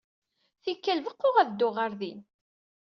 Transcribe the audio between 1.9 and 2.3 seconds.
din.